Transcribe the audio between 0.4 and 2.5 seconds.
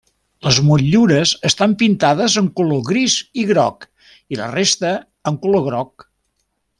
Les motllures estan pintades en